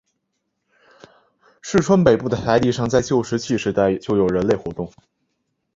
[1.61, 4.91] 市川北部的台地上在旧石器时代就有人类活动。